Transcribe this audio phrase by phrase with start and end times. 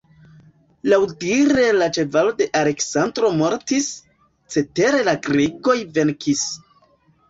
[0.93, 3.93] Laŭdire la ĉevalo de Aleksandro mortis,
[4.59, 6.49] cetere la grekoj venkis.